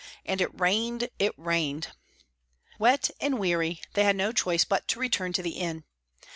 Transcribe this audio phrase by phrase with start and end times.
[0.25, 1.89] And it rained, it rained.
[2.79, 5.83] Wet and weary, they had no choice but to return to the inn.